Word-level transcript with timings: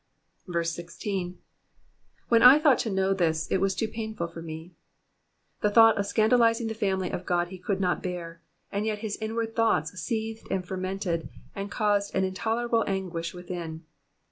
16. 0.51 1.37
''''When 2.31 2.41
I 2.41 2.57
thought 2.57 2.79
to 2.79 2.89
know 2.89 3.13
this, 3.13 3.45
it 3.51 3.61
was 3.61 3.75
too 3.75 3.87
painful 3.87 4.25
for 4.25 4.41
me.'* 4.41 4.73
^ 5.59 5.61
The 5.61 5.69
thought 5.69 5.99
of 5.99 6.05
scandalising 6.07 6.67
the 6.69 6.73
family 6.73 7.11
of 7.11 7.23
God 7.23 7.49
he 7.49 7.59
could 7.59 7.79
not 7.79 8.01
bear, 8.01 8.41
and 8.71 8.87
yet 8.87 9.01
liis 9.01 9.19
inward 9.21 9.55
thoughts 9.55 9.91
seethed 9.99 10.47
and 10.49 10.67
fermented, 10.67 11.29
and 11.55 11.69
caused 11.69 12.15
an 12.15 12.23
intolerable 12.23 12.83
anguish 12.87 13.35
within. 13.35 13.83